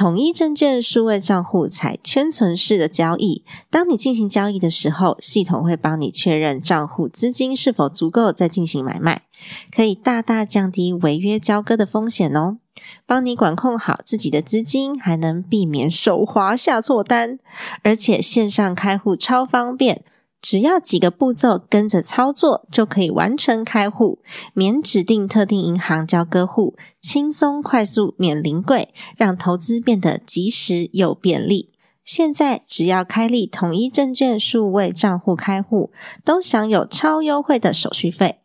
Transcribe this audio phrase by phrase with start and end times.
[0.00, 9.24] 统一证券数位账户采圈存式的交易，当你进行交易的时候，系统会帮你确认账户资金是否足够，再进行买卖，
[9.70, 12.56] 可以大大降低违约交割的风险哦。
[13.04, 17.38] 帮你管控好自己的资金，还能避免手滑下错单，
[17.82, 20.02] 而且线上开户超方便。
[20.42, 24.20] 只要几个步骤跟着操作，就可以完成开户，
[24.54, 31.70] 免指定特定银行交割户，轻松快速免临柜，让投资变得及时又便利。
[32.02, 35.90] 现在只要开立统一证券数位账户开户，
[36.24, 38.40] 都享有超优惠的手续费。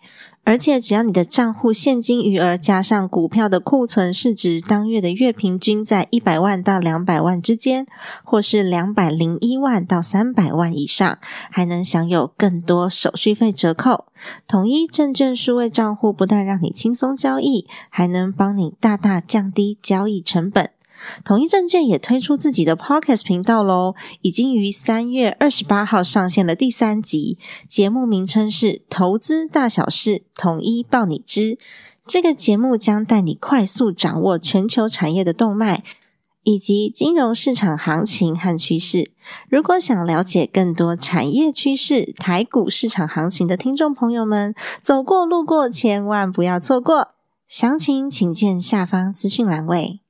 [0.46, 7.88] 而且只要你的账户现金余额加上股票的库存市值，当月的月平均在一百万到两百万之间，
[8.24, 11.18] 或是两百零一万到三百万以上，
[11.50, 14.06] 还能享有更多手续费折扣。
[14.48, 20.75] 统一证券数位账户不但让你轻松交易，还能帮你大大降低交易成本。
[21.24, 31.42] 统一证券也推出自己的 Podcast 频道喽，已经于三月二十八号上线了第三集，节目名称是《投资大小事，统一报你知》。
[32.08, 35.84] 这个节目将带你快速掌握全球产业的动脉，
[36.44, 39.12] 以及金融市场行情和趋势。
[39.50, 47.16] 如果想了解更多产业趋势、台股市场行情的听众朋友们，走过路过千万不要错过。
[47.48, 50.05] 详情请见下方资讯栏位。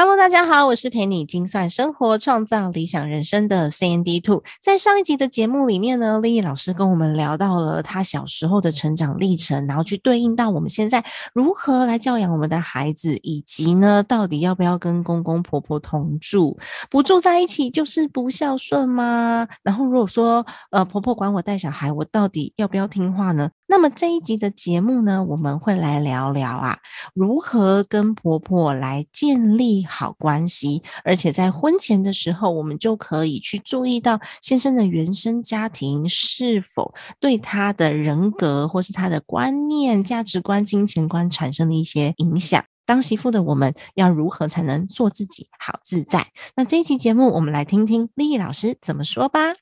[0.00, 4.42] Hello，大家好，我是陪你精算生活、创造理想人生的 C N D Two。
[4.62, 16.56] 在上一集的节目里面呢，丽丽老师跟我们聊到了她小时候的成长历程，然后去对应到我们现在如何来教养我们的孩子，以及呢，到底要不要跟公公婆婆同住？
[16.88, 19.46] 不住在一起就是不孝顺吗？
[19.62, 23.50] 然后如果说呃婆婆管我带小孩，我到底要不要听话呢？
[23.70, 26.80] 那么这一集的节目呢，我们会来聊聊啊，
[27.14, 42.64] 如何跟婆婆来建立好关系，而且在婚前的时候，我们就可以去注意到先生的原生家庭是否对他的人格或是他的观念、价值观、金钱观产生了一些影响。
[42.84, 46.26] 当媳妇的我们要如何才能做自己，好自在？
[46.56, 49.54] 那这一期节目，我们来听听丽丽老师怎么说吧。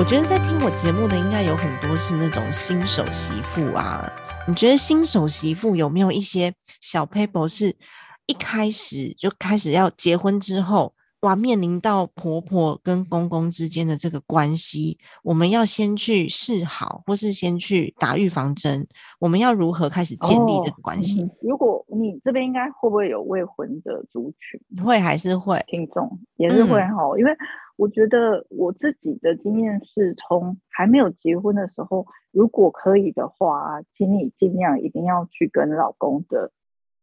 [0.00, 4.10] 我觉得在听我节目的应该有很多是那种新手媳妇啊。
[4.48, 7.76] 你觉得新手媳妇有没有一些小 paper 是
[8.24, 18.86] 一开始就开始要结婚之后，哇，面临到婆婆跟公公之间的这个关系，我们要先去示好，或是先去打预防针？
[19.18, 21.30] 我们要如何开始建立这个关系？
[21.40, 24.60] 如果你这边应该会不会有未婚的族群？
[24.84, 25.62] 会还是会？
[25.68, 27.32] 听众也是会哈，因为。
[27.76, 36.52] 我觉得我自己的经验是从还没有结婚的时候，如果可以的话，请你尽量一定要去跟老公的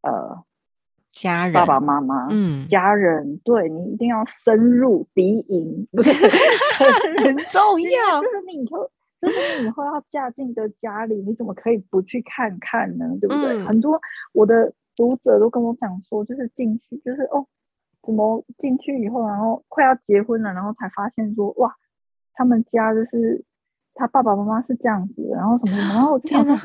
[0.03, 0.43] 呃
[1.11, 8.21] 家人、爸爸妈妈、嗯家人，对你一定要深入敌营， 不是很重要。
[8.21, 8.89] 这是你以后，
[9.21, 13.05] 这是你以后要嫁进的家里，你怎么可以不去看看呢？
[13.19, 13.57] 对不对？
[13.63, 13.99] 很多
[14.33, 17.45] 我的读者都跟我讲说，就是进去，就是哦。
[18.05, 21.75] 怎么进去以后，然后快要结婚了，然后才发现说哇，
[22.31, 23.43] 他们家就是
[23.93, 26.55] 他爸爸妈妈是这样子，然后什么，然后天哪，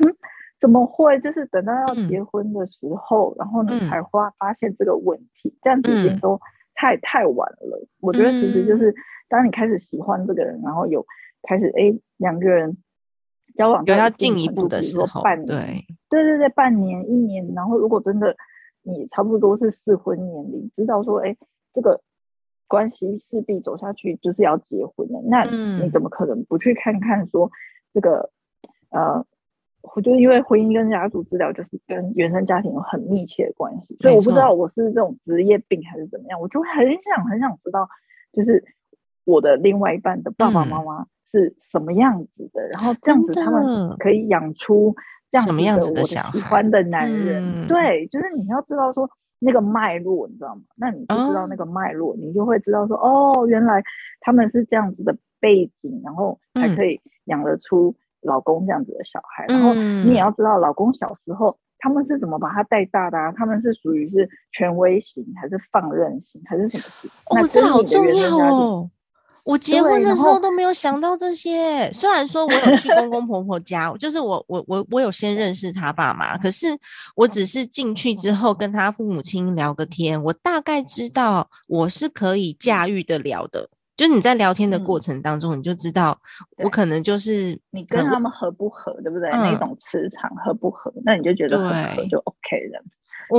[0.63, 1.19] 怎么会？
[1.19, 6.39] 就是等到要结婚的时候，然后你才发发现这个问题，这样子已经都
[6.73, 7.85] 太太晚了。
[7.99, 8.95] 我觉得其实就是
[9.27, 11.05] 当你开始喜欢这个人，然后有
[11.41, 12.77] 开始哎两个人
[13.57, 18.33] 交往有要进一步的时候，半对对对对，半年一年，然后如果真的。
[18.85, 21.37] 你差不多是适婚年龄，知道说，哎，
[21.73, 22.01] 这个
[22.67, 27.49] 关系势必走下去就是要结婚了，那你怎么可能不去看看说
[27.93, 28.29] 这个
[28.89, 29.25] 呃？
[29.95, 37.87] 我就因为婚姻跟家族治疗就是跟原生家庭有很密切的关系，所以我不知道我是这种职业病还是怎么样，我就很想很想知道，
[38.31, 38.63] 就是
[39.25, 44.95] 我的另外一半的爸爸妈妈是什么样子的，然后这样子他们可以养出
[45.29, 47.67] 这样子的我喜欢的男人。
[47.67, 49.09] 对，就是你要知道说
[49.39, 50.61] 那个脉络，你知道吗？
[50.77, 53.83] 那你就知道那个脉络，你就会知道说哦，原来
[54.21, 57.93] 他们是这样子的背景，然后才可以养得出。
[58.23, 63.31] 老公这样子的小孩，然后你也要知道，老公小时候他们是怎么把他带大的啊？
[63.35, 67.09] 他们是属于是权威型，还是放任型，还是什么型？
[67.25, 68.89] 哦，这好重要哦！
[69.43, 71.91] 我结婚的时候都没有想到这些。
[71.91, 76.67] 虽然说我有去公公婆婆家，就是我我我我有先认识他爸妈，可是
[77.13, 83.67] 我只是进去之后跟他父母亲聊个天，我大概知道我是可以驾驭得了的。
[84.03, 86.19] 就是你在聊天的过程当中，你就知道
[86.57, 89.29] 我可能就是你跟他们合不合，对不对？
[89.31, 92.83] 那种磁场合不合，那你就觉得很合就 OK 了。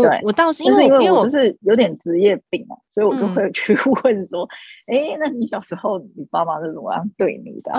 [0.02, 4.48] 对我倒是因为因为我就是有点职业病嘛，所以我就会去 问说
[4.88, 7.70] ：“哎，那你小时候你爸妈是怎么样对你的？”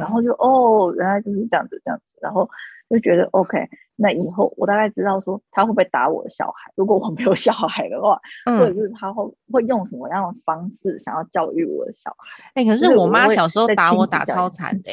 [0.00, 2.50] 然后就哦，原来就是这样子，这样子，然后
[2.90, 3.56] 就觉得 OK。
[3.96, 12.50] 那以后我大概知道说他会不会打我的小孩，如果我没有小孩的话，或者是他会会用什么样的方式想要教育我的小孩？
[12.54, 14.90] 哎，可是我妈小时候打我打超惨的，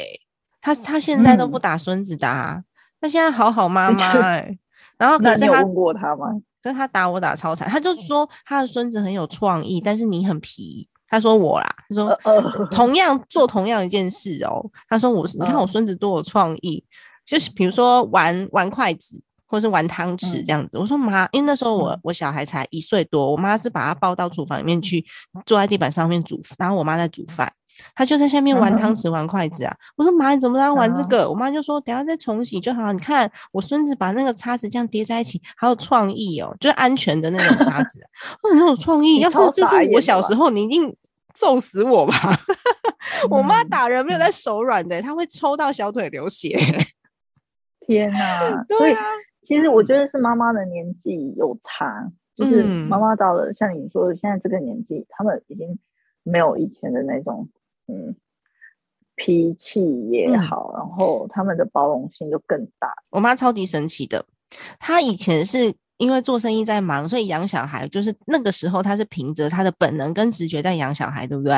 [0.60, 2.26] 她她现在都不打孙子的，
[3.00, 4.58] 她现在好好妈 妈哎。
[4.96, 6.28] 然后可是他问过他吗？
[6.62, 10.88] 可是他打我打超惨，他就说他的孙子很有创意，但是你很皮。
[11.08, 16.82] 他说我啦，他说同样做同样一件事哦，他说我你看我孙子多有创意。
[17.24, 20.78] 就是比如说玩玩筷子，或是玩汤匙这样子。
[20.78, 25.04] 我说妈，因为那时候我我小孩才一岁多，我妈是把他抱到厨房里面去，
[25.46, 27.52] 坐在地板上面煮，然后我妈在煮饭，
[27.94, 29.74] 他就在下面玩汤匙、玩筷子啊。
[29.96, 31.28] 我说妈，你怎么在玩这个？
[31.28, 32.92] 我妈就说等下再重洗就好。
[32.92, 38.00] 你看我孙子把那个叉子这样叠在一起，好有创意哦，就是安全的那种叉子，
[38.42, 39.20] 很有创意。
[39.24, 40.94] 要是这是我小时候，你一定
[41.34, 42.14] 揍死我吧？
[43.30, 46.58] 我妈打人没有在手软的，她会抽到小腿流血。
[47.86, 48.64] 天呐！
[48.78, 48.94] 所以
[49.42, 55.78] 其实我觉得是妈妈的年纪有差，就是妈妈到了像你说的现在这个年纪，他们已经
[56.22, 57.48] 没有以前的那种
[57.86, 58.16] 嗯
[59.16, 62.92] 脾气也好，然后他们的包容性就更大。
[63.10, 64.24] 我妈超级神奇的，
[64.78, 71.54] 她以前是因为做生意在忙，所以养小孩就是那个时候她是凭着她的本能跟直觉在养小孩，对不对？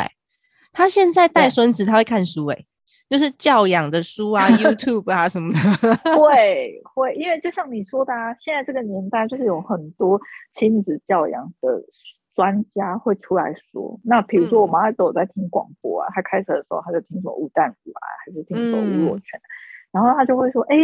[0.73, 2.65] 她现在带孙子，她会看书哎。
[3.09, 5.59] 就是教养的书啊， YouTube 啊什么的，
[6.19, 10.21] 会会，因为就像你说的啊，现在这个年代就是有很多
[10.55, 11.85] 亲子教养的
[12.35, 14.01] 专家会出来说。
[14.03, 19.41] 那比如说我妈都有在听广播啊，她开始的时候她就听说吴淡如啊，还是听说吴若权，
[19.93, 20.77] 然后她就会说，哎，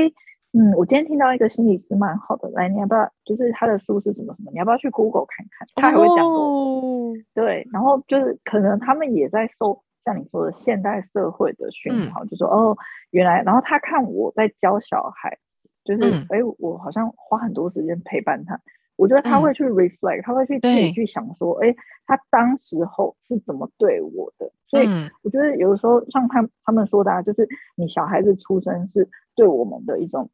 [0.52, 3.10] 嗯，我今天听到一个心理师蛮好的，来，你要不要？
[3.24, 4.52] 就是他的书是什么什么？
[4.52, 5.68] 你要不要去 Google 看看？
[5.74, 9.82] 他还会讲哦，对，然后就是可能他们也在收。
[10.04, 12.76] 像你说的现代社会的讯号，就说哦，
[13.10, 15.38] 原来，然后他看我在教小孩，
[15.84, 18.60] 就是哎，我好像花很多时间陪伴他，
[18.96, 21.74] 我觉得他会去 reflect，他会去自己去想说，哎，
[22.06, 24.50] 他当时候是怎么对我的？
[24.66, 24.88] 所以
[25.22, 30.30] 我觉得有的时候像他他们说的，啊，就是你小孩子出生是对我们的一种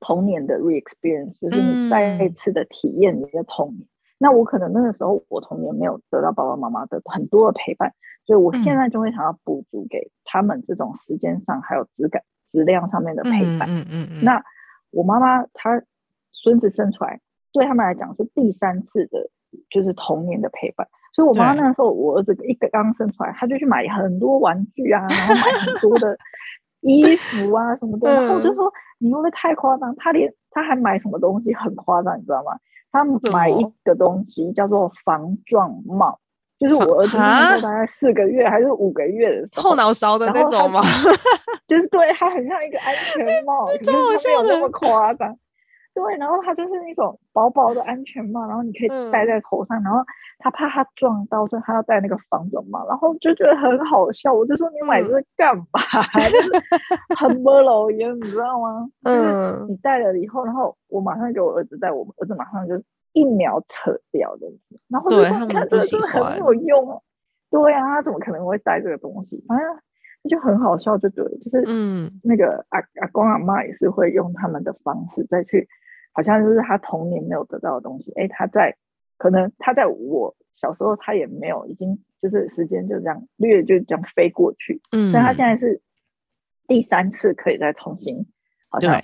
[0.00, 3.86] 童年的 re experience，就是你再一次的体验你的童年。
[4.18, 7.94] 那我可能那个时候我童年没有得到爸爸妈妈的很多的陪伴。
[8.26, 13.66] 所以我现在就会想要补足给他们这种时间上还有质感、质量上面的陪伴。
[13.70, 14.22] 嗯嗯嗯。
[14.22, 14.42] 那
[14.90, 15.82] 我妈妈她
[16.32, 17.20] 孙子生出来，
[17.54, 19.30] 对他们来讲是第三次的，
[19.70, 20.86] 就是童年的陪伴。
[21.14, 26.18] 所以我妈那个时候，我儿子一个刚生出来，他就去买很多玩具啊，然后买很多的
[26.82, 28.12] 衣服啊什么的。
[28.12, 28.70] 然后我就说
[29.00, 32.58] ：“你会不会太夸张？”他连他还买什么东西很夸张，你知道吗？
[32.92, 36.18] 他买一个东西叫做防撞帽。
[36.58, 40.82] 就是我儿子那时候大概四个月还是五个月的时候，后脑勺的那种吗？
[41.68, 43.92] 就 是对它很像一个安全帽， 可是他
[44.24, 45.36] 没有那么夸张。
[45.98, 49.98] 对，然后它就是那种薄薄的安全帽，然后你可以戴在头上，然后
[50.38, 54.32] 他怕他撞到，所以他要戴那个防撞帽，然后就觉得很好笑。
[54.32, 55.64] 我就说你买这个干嘛？
[56.30, 56.50] 就是
[57.16, 58.88] 很不老烟，你知道吗？
[59.04, 62.80] 嗯，你戴了以后，然后我马上给我儿子戴，我儿子马上就。
[63.14, 64.46] 一秒扯掉的，
[64.88, 67.02] 然后就说：“看这个真的很有用。”
[67.50, 69.42] 对啊，他怎么可能会戴这个东西？
[69.48, 69.66] 反正
[70.30, 75.66] 就很好笑，就对，就是嗯，那个阿阿公阿妈也是会用他们的方式再去，
[76.18, 78.10] 好像就是他童年没有得到的东西。
[78.16, 78.76] 哎，他在
[79.16, 84.82] 可能他在我小时候，他也没有已经就是时间就这样略就这样飞过去。
[84.90, 85.80] 嗯，但他现在是
[86.66, 88.26] 第三次可以再重新，
[88.68, 89.00] 好像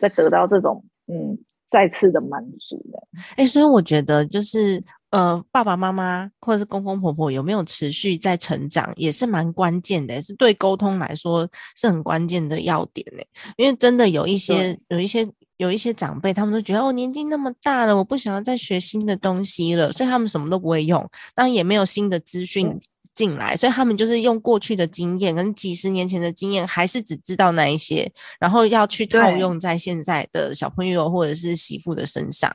[0.00, 1.38] 再得到这种嗯
[1.70, 3.00] 再次的满足的。
[3.36, 13.22] 哎，所以我觉得就是呃爸爸妈妈或者是公公婆婆有没有持续在成长，也是蛮关键的，是对沟通来说是很关键的要点呢。
[13.56, 15.24] 因为真的有一些有一些。
[15.56, 21.00] 有一些长辈，他们都觉得哦，年纪那么大了，我不想要再学新的东西了，所以他们什么都不会用，
[21.34, 22.78] 当然也没有新的资讯
[23.14, 32.54] 进来，所以他们就是用过去的经验跟几十年前的经验，还是只知道那一些，然后要去套用在现在的小朋友或者是媳妇的身上，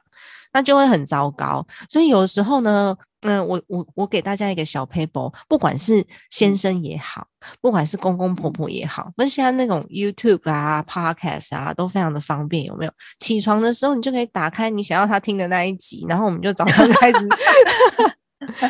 [0.53, 1.65] 那就会很糟糕。
[1.89, 2.95] 所以有时候呢。
[3.23, 7.27] 嗯，我我我给大家一个小 paper，不管是先生也好，
[7.61, 12.91] 不管是公公婆婆也好，不是现在那种 YouTube 啊、Podcast 啊都非常的方便，有没有？
[13.19, 17.19] 起床的时候你就可以打开你想要他听的那一集，然后我们就早上开始，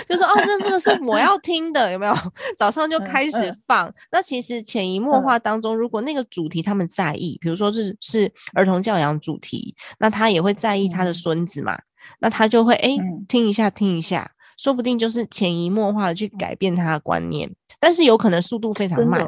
[0.08, 2.14] 就说哦，那这个是 我要听的，有没有？
[2.58, 3.94] 早上就开始放。
[4.12, 11.80] 那其实潜移默化当中，如果那个主题他们在意，比如说是是儿童教养主题，那他也会在意他的孙子嘛，
[12.20, 12.98] 那他就会哎
[13.28, 14.30] 听一下听一下。
[14.58, 17.50] 说不定就是潜移默化的去改变他的观念，
[17.80, 19.26] 但是有可能速度非常慢，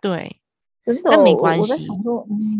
[0.00, 0.40] 对，
[1.04, 1.86] 但没关系，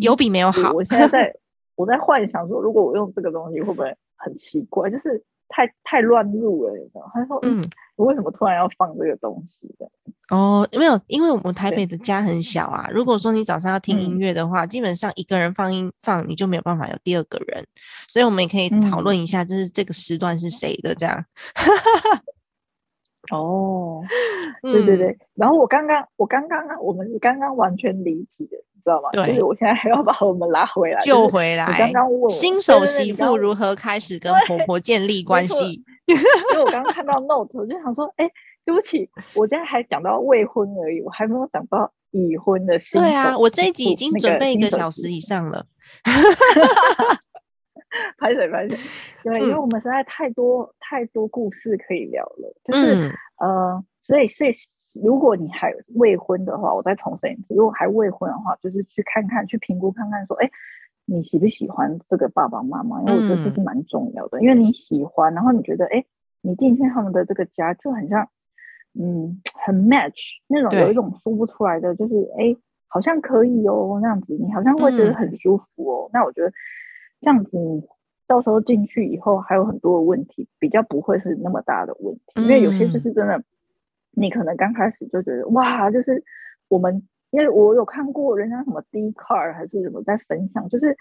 [0.01, 0.71] 有比没有好。
[0.73, 1.35] 我现在在
[1.75, 4.91] 我在幻想说，如果我用这个东西会不会很奇怪？
[4.91, 5.25] 就是。
[5.53, 7.09] 太太乱入了，你知道？
[7.13, 9.87] 他说：“嗯，我为什么突然要放这个东西的？”
[10.31, 12.89] 哦，没有，因为我们台北的家很小啊。
[12.91, 17.63] 如果说你早上要听音乐的话，基本上一个人放音放，你就没有办法有第二个人。
[18.09, 21.23] 所以我们也可以讨论一下，就是这个时段是谁的这样。
[23.31, 24.03] 哦，
[24.63, 25.17] 对对对。
[25.35, 28.57] 然后我刚刚，我刚刚，我们刚刚完全离题的。
[28.83, 29.11] 知道吗？
[29.13, 31.67] 对，我现在还要把我们拉回来，救回来。
[31.79, 35.83] 刚刚问新手媳妇如何开始跟婆婆建立关系？
[36.07, 38.29] 因为我刚刚看到 note，我就想说，哎，
[38.65, 43.07] 对不起，我现在还讲到未婚而已，我还没有讲到已婚的新手。
[43.07, 45.67] 对啊，我这一集已经准备一个小时以上了。
[48.19, 48.79] 拍水拍水，
[49.23, 54.51] 对，因为我们实在太多太多故事可以聊了，就是呃，所以所以。
[55.01, 60.51] 如果你还未婚的话，我再重申一次，如果还未婚的话，就是去看看，去评估看看，说，哎，
[61.05, 63.01] 你喜不喜欢这个爸爸妈妈？
[63.01, 66.05] 因为我觉得这是蛮重要的，因为你喜欢，然后你觉得，哎，
[66.41, 68.29] 你进去他们的这个家就很像，
[68.99, 72.57] 嗯，很 match 那种，有一种说不出来的，就是，哎，
[72.89, 76.11] 好像可以哦，那样子，你好像会觉得很舒服哦。
[76.13, 76.53] 那我觉得
[77.21, 77.83] 这样子，你
[78.27, 83.43] 到时候进去以后，还有很多的问题，比较不会是那么大的问题，因为有些就是真的。
[84.13, 86.23] 你可能刚开始就觉得哇，就是
[86.69, 90.97] 我们，因为我有看过人家什么 D car 还是什么在分享，就是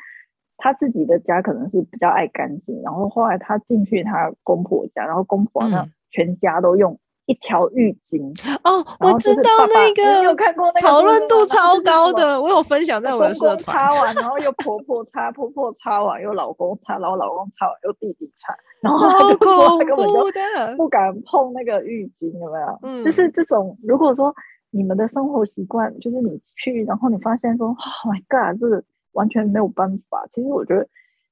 [0.58, 7.00] 他自己的家可能是比较爱干净，然后后来他进去他公婆家，然后公婆呢全家都用。
[7.32, 8.20] 一条浴巾
[8.66, 13.74] 哦，我知道那个，你有看过那个讨论度超高的，我有分享在我的社团。
[13.78, 20.30] 擦完， 然后又婆婆擦，婆婆擦完又老公擦，然后老公擦完又弟弟擦，然后他就说他根本就
[20.76, 22.80] 不敢碰那个浴巾，有没有？
[22.84, 23.78] 嗯，就是这种。
[23.82, 24.36] 如果说
[24.70, 27.78] 你们的生活习惯，就是你去，然后你发现说，Oh
[28.14, 28.84] my God，这个
[29.14, 30.28] 完全没有办法。
[30.34, 30.86] 其实我觉得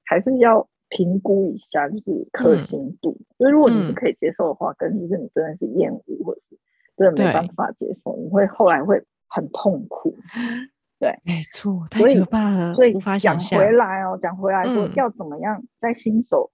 [0.06, 0.66] 还是要。
[0.90, 6.58] 评估一下就是可行度，就是如果你是可以接受的话，跟就是你真的是厌恶或者是
[6.96, 10.16] 真的没办法接受，你会后来会很痛苦。
[10.98, 13.58] 对，没错，太可怕了，所以无法想象。
[13.58, 16.50] 回来哦，讲回来说要怎么样在新手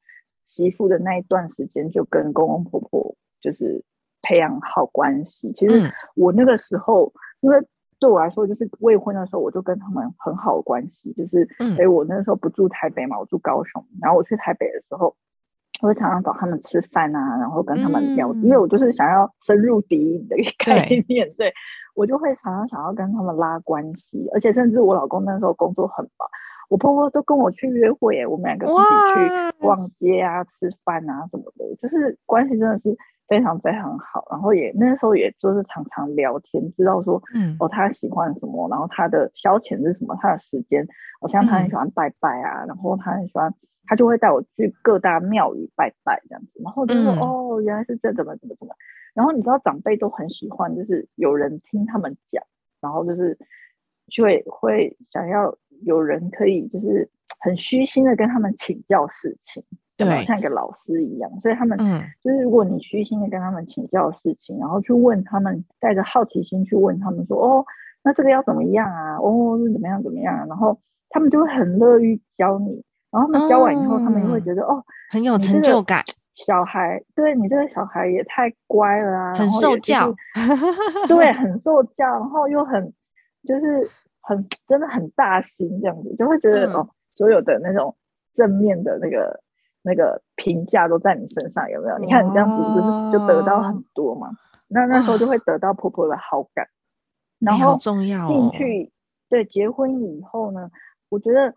[0.47, 3.83] 媳妇的那一段时间就跟公公婆婆就是
[4.23, 5.51] 培养好关系。
[5.53, 7.59] 其实我那个时候因为。
[7.99, 11.13] 对我来说，就是未婚的时候，我就跟他们很好的关系。
[11.15, 13.83] 就是，所以，我那时候不住台北嘛，我住高雄。
[14.01, 15.15] 然后我去台北的时候，
[15.81, 21.33] 我会常常找他们吃饭啊，然后跟他们聊，因为我就是想要深入敌营的一个概念。
[21.39, 21.53] 对，
[21.95, 26.29] 我就会常常想要跟他们拉关系，而且甚至我老公那时候工作很忙，
[26.69, 28.79] 我婆婆都跟我去约会，我们两个自己
[29.15, 32.97] 去逛街啊、吃饭啊什么的，就是关系真的是。
[33.29, 40.87] 非常非常好，然后也那时候也就是常常聊天，知道说，嗯，哦，他喜欢什么，然后他的消遣是什么，他的时间，
[41.21, 43.53] 好像他很喜欢拜拜啊，然后他很喜欢，
[43.87, 48.75] 他就会带我去各大庙宇拜拜这样子，然后就说，哦，原来是这怎么怎么怎么，
[49.15, 52.45] 然后你知道长辈都很喜欢，就是有人听他们讲，
[52.81, 53.37] 然后就是
[54.09, 59.65] 就会会想要有人可以就是很虚心的跟他们请教事情。
[59.97, 61.79] 对，像一个老师一样，所以他们
[62.23, 67.65] 就是如果你虚心的跟他们请教事情，然后去问他们，带着好奇心去问他们说，哦，
[68.03, 69.17] 那这个要怎么样啊？
[69.17, 70.47] 哦，是怎么样怎么样？
[70.47, 76.03] 然后他们就会很乐于教你，然后他们教完以后，他们也会觉得哦，很有成就感。
[76.35, 80.15] 小孩，对你这个小孩也太乖了啊，很受教，
[81.09, 82.93] 对，很受教，然后又很
[83.49, 87.97] 就是很真的很大心这样子，就会觉得哦，所有的那种
[88.35, 89.41] 正面的那个
[89.87, 91.99] 那个评价都在你身上，有没有？
[91.99, 94.31] 你看你这样子不是就得到很多嘛？
[94.69, 96.69] 那那时候就会得到婆婆的好感，
[97.39, 98.91] 然后进去
[99.29, 100.71] 对结婚以后呢，
[101.09, 101.55] 我觉得。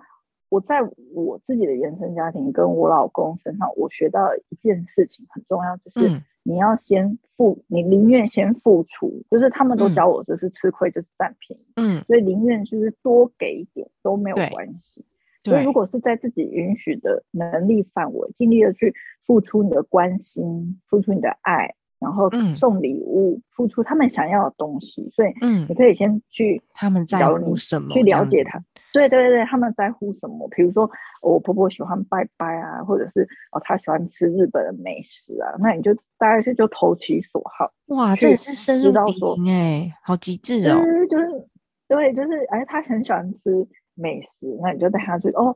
[0.51, 0.79] 我在
[1.13, 15.05] 我自己的原生家庭跟我老公身上，我学到一件事情很重要，就是你要先付，你宁愿先付出，就是他们都教我，就是吃亏就是占便宜，嗯，所以宁愿就是多给一点都没有关系。
[15.49, 18.93] 所以如果是在自己允许的能力范围，尽力的去
[19.25, 28.61] 付出你的关心，付出你的爱，然后送礼物，付出他们想要的东西，所以嗯，你可以先去他们在乎什么，去了解他。
[28.91, 30.49] 对对对他们在乎什么？
[30.49, 30.89] 比如说，
[31.21, 37.71] 我婆婆喜欢拜拜啊，或者是哦，她喜欢吃日本的美食啊，那你就大概是就投其所好。
[37.95, 40.81] 哇，这也是深入到说哎，好极致哦。
[41.07, 41.47] 就是
[41.87, 43.67] 对，就是哎，她很喜欢吃
[43.99, 45.55] 美食，那你就带他去哦。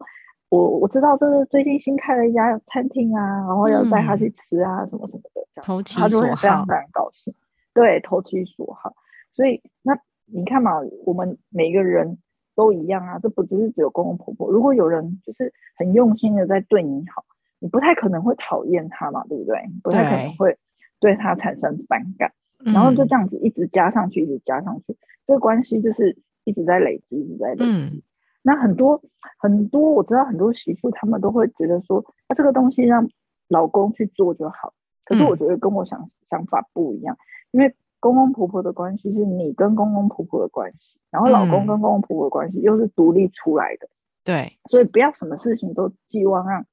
[0.49, 7.33] 我我知道这是最近新开了一家餐厅啊，然后要带他去吃啊，什么什么的，这样投其所好，非常非常高兴。
[7.73, 8.93] 对，投其所好。
[9.33, 12.17] 所以那你看嘛，我们每个人。
[12.55, 14.51] 都一样啊，这不只是只有公公婆婆。
[14.51, 17.25] 如果有人就是很用心的在对你好，
[17.57, 19.57] 你不太可能会讨厌他嘛，对不对？
[19.81, 20.55] 不太可能会
[20.99, 22.31] 对他产生反感。
[22.59, 24.95] 然后就这样子一直加上去，一直加上去，
[25.25, 28.03] 这个关系就是一直在累积，一直在累积。
[28.43, 29.01] 那很多
[29.39, 33.09] 很多，我知道很多媳妇她们都会觉得说，那这个东西让
[33.47, 34.73] 老公去做就好。
[35.03, 37.17] 可是我觉得跟我想想法不一样，
[37.49, 37.75] 因为。
[38.03, 43.87] 公公婆婆的关系是你跟公公婆婆的关系，然后老公跟公公婆婆的关系又是独立出来的。
[44.25, 46.65] 对，所以不要什么事情都寄望让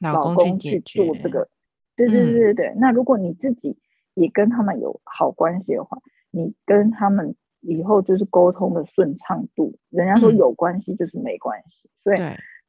[0.00, 1.48] 老公去做这个。
[1.94, 2.74] 对对对对对。
[2.78, 3.78] 那如果你自己
[4.14, 5.98] 也跟他们有好关系的话，
[6.32, 7.36] 你跟他们
[7.66, 9.74] 以后就是沟通的顺畅度。
[9.90, 12.16] 人家说有关系就是没关系，所以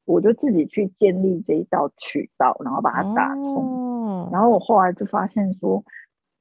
[0.05, 4.29] 我就自己去建立这一道渠道，然后把它打通。
[4.31, 5.83] 然后我后来就发现说。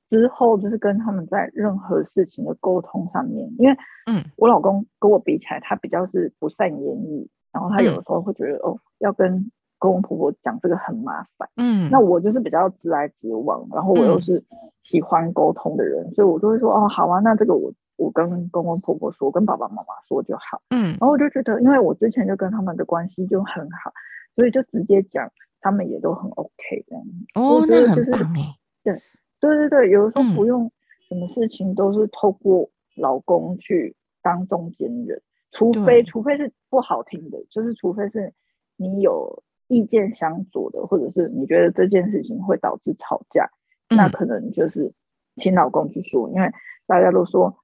[0.09, 14.41] 之后就是跟他们在任何事情的沟通上面，因为嗯，我老公跟我比起来，他比较是不善言语，然后他有的时候会觉得哦，要跟公公婆婆讲这个很麻烦，嗯，那我就是比较直来直往，然后我又是
[14.85, 23.93] 喜欢沟通的人，所以我就会说哦，好啊，那这个我我跟公公婆婆说，跟爸爸妈妈说就好，嗯，然后我就觉得，因为我之前就跟他们的关系就很好，
[24.35, 25.31] 所以就直接讲，
[25.61, 27.05] 他们也都很 OK 这样，
[27.35, 29.03] 哦，那很棒哎，对。
[29.39, 30.73] 对对对，有的时候不用
[31.09, 38.33] 什么事情都是透过老公去当中间人，除非除非是不好听的，就是除非是
[38.77, 43.51] 你有意见相左的，或者是你觉得这件事情会导致吵架，
[43.91, 44.95] 那可能就是
[45.37, 46.51] 请老公去说，因为
[46.87, 47.59] 大家都说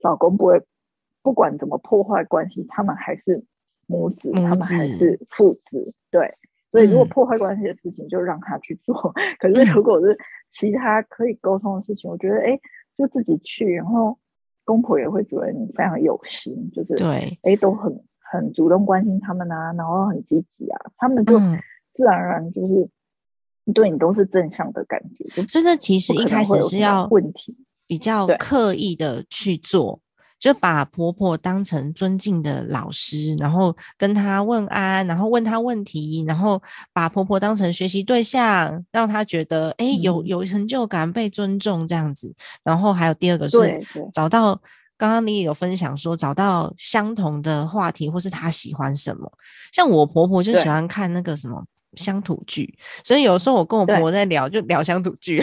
[0.00, 0.62] 老公不会
[1.22, 3.44] 不管怎么破坏关系，他们还是
[3.86, 6.36] 母子，他们还是父子，对。
[6.70, 8.94] 所以，如果破坏关系的事情就让他去做，
[9.40, 10.18] 可是如果是
[10.50, 12.60] 其他可以沟通的事情，我觉得哎，
[12.98, 14.18] 就自己去，然后
[14.64, 21.38] 公婆也会觉得你非常有心，就是对，哎，都很很主动关心他们啊，然后很积极啊，他们就
[21.94, 22.86] 自然而然就是
[23.72, 25.26] 对你都是正向的感觉。
[25.30, 27.56] 所以，这其实一开始是要问题
[27.88, 30.00] 比较刻意的去做。
[30.38, 42.32] 就把婆婆当成尊敬的老师，然后跟她问安，然后问她问题，然后把婆婆当成学习对象，让她觉得哎有有成就感、被尊重这样子。
[42.62, 43.58] 然后还有第二个是
[44.12, 44.54] 找到，
[44.96, 49.28] 刚刚你也有分享说找到相同的话题，或是她喜欢什么。
[49.72, 51.60] 像我婆婆就喜欢看那个什么
[51.94, 55.42] 乡土剧，所以有时候我跟我婆婆在聊，就聊乡土剧。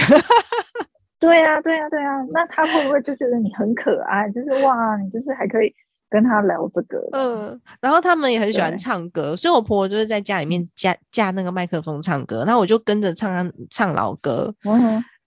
[1.20, 4.30] 对呀，对呀，对呀，那他会不会就觉得你很可爱？
[4.32, 5.74] 就是哇，你就是还可以
[6.10, 7.00] 跟他聊这个。
[7.14, 14.54] 嗯，然后他们也很喜欢唱歌，所以我婆婆就是在家里面架架那个麦克风唱歌，那我就跟着唱唱老歌，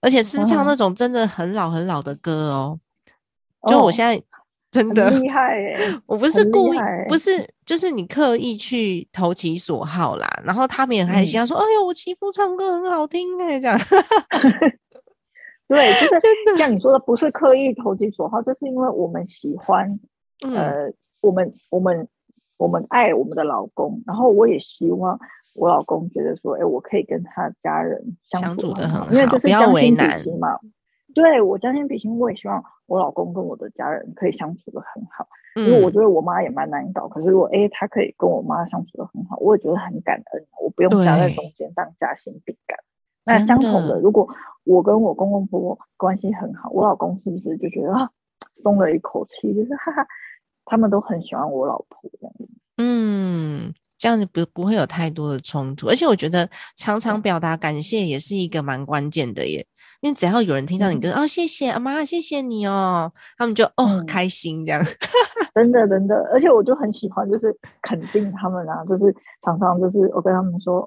[0.01, 2.79] 而且是唱那种真的很老很老的歌哦。
[3.67, 4.21] 就我现在
[4.71, 5.75] 真的厉害哎，
[6.05, 6.77] 我不是故意，
[7.09, 7.31] 不是
[7.65, 10.41] 就是你刻意去投其所好啦。
[10.45, 13.77] 然后他们也很开心，说：“哎呦，我媳妇唱歌很好听哎。”这样。
[15.69, 19.99] 对，就是像你说的，不是刻意投其所好，就是因为我们喜欢，
[20.41, 22.07] 呃，我们我们
[22.57, 25.19] 我们爱我们的老公，然后我也希望
[25.53, 30.59] 我老公觉得说，哎，我可以跟他家人相处的很好，因为这是将心比心嘛。
[31.13, 42.79] 对我将心比心，我也希望我老公跟我的家人可以相处的很好，因为我觉得我妈也蛮难搞，可是如果哎他可以跟我妈相处的很好，我也觉得很感恩，我不用夹在中间当夹心饼干。
[43.25, 44.27] 那相同的，如果
[44.63, 48.09] 我跟我公公婆婆关系很好，我老公是不是就觉得啊，
[48.63, 50.07] 松了一口气，就是哈哈，
[50.65, 52.49] 他们都很喜欢我老婆这样子。
[52.77, 53.73] 嗯。
[54.01, 59.67] 这样子不不会有太多的冲突，而且我觉得常常表达感谢也是一个蛮关键的耶。
[59.99, 64.81] 因为只要有人听到你跟哦谢谢阿妈，谢谢你哦，他们就哦开心这样。
[65.53, 70.79] 真的真的，而且我就很喜欢就是肯定他们啊，就是常常就是我跟他们说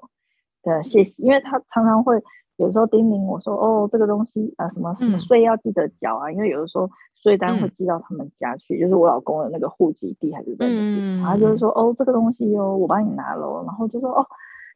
[0.63, 2.21] 呃谢谢，因为他常常会
[2.57, 6.89] 有时候叮咛我说哦这个东西啊什么什么税要记得缴啊，因为有的时候。
[7.23, 11.17] 税单会寄到他们家去，就是我老公的那个户籍地还是在那边。
[11.19, 13.63] 然后就是说，哦，这个东西哦，我帮你拿了。
[13.65, 14.27] 然后就说，哦，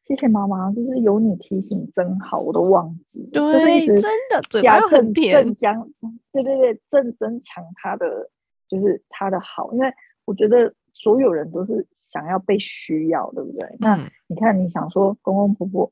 [0.08, 3.30] 谢谢妈妈，就是有你提醒真好，我都忘记。
[3.34, 5.89] 对，真的，加正正将，
[6.32, 8.30] 对对对，正增强他的
[8.69, 13.75] 就是他的好，因为我觉得所有人都是想要被需要，对不对？
[13.79, 13.95] 那
[14.27, 15.91] 你看，你想说公公婆婆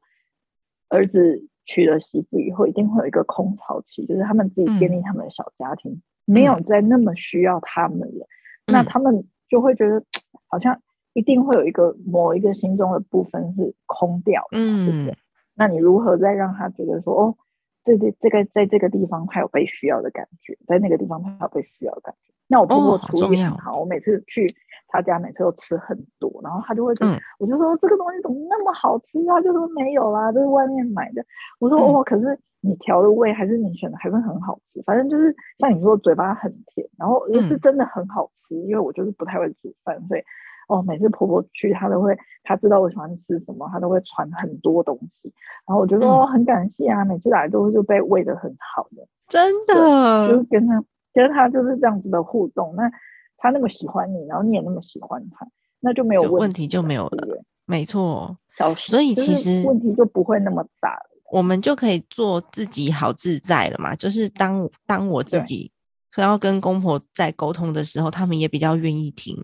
[0.89, 6.01] 儿子娶了媳妇以后，一定会有一个空巢期，就是他们自己建立他们的小家庭。
[6.25, 8.27] 没有再那么需要他们了，
[8.65, 10.03] 那他们就会觉得
[10.49, 10.81] 好像
[11.13, 15.17] 一定会有一个某一个心中的部分是空掉的，对不对？
[15.53, 17.37] 那你如何再让他觉得说，哦，
[17.83, 22.33] 这这这个在这个地方他有被需要的感觉，在那个地方他有被需要的感觉？
[22.47, 24.47] 那我婆婆厨艺很好，我每次去
[24.87, 27.07] 他家，每次都吃很多，然后他就会说，
[27.39, 29.39] 我就说这个东西怎么那么好吃啊？
[29.41, 31.23] 就说没有啦，这是外面买的。
[31.59, 32.37] 我说哦，可是。
[32.61, 38.55] 你调的味还是你选的还是很好吃，反正就是像你说嘴巴很甜，然后也是真的很好吃。
[38.55, 40.21] 因为我就是不太会煮饭，所以
[40.67, 45.31] 哦，每次婆婆去，她都会，她知道我喜欢吃什么，她都会传很多东西。
[45.67, 52.73] 然后我觉得哦，很感谢啊，每次来都就被喂的很好的，真的，就是跟他，跟她就是这样子的互动。
[52.75, 52.89] 那
[53.37, 55.47] 他那么喜欢你，然后你也那么喜欢他，
[55.79, 58.37] 那就没有问题就没有了，没错。
[58.77, 61.09] 所以其实问题就不会那么大了。
[61.31, 65.71] 我们就可以做自己好自在了嘛，就是当当我自己
[66.13, 69.43] 然后跟公婆在沟通的时候，他们也比较愿意听。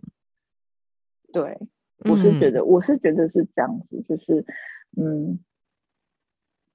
[1.34, 1.60] 对，
[1.99, 4.45] 我是觉得，我是觉得是这样子，就是
[4.95, 5.39] 嗯，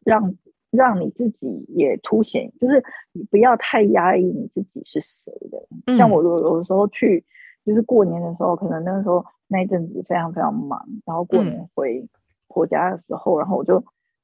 [0.05, 0.35] 让
[0.71, 5.97] 让你自己也凸显，就是你不要太压抑你自己是谁的。
[5.97, 7.25] 像我有有的时候去，
[7.65, 12.07] 就是过年的时候，可能那个时候那一阵子非常非常忙，然后过年回
[12.49, 13.83] 婆家的时候，然后我就。